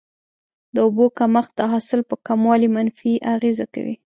د 0.73 0.75
اوبو 0.85 1.05
کمښت 1.17 1.51
د 1.57 1.61
حاصل 1.71 1.99
په 2.09 2.15
کموالي 2.27 2.69
منفي 2.75 3.13
اغیزه 3.35 3.65
کوي. 3.73 3.95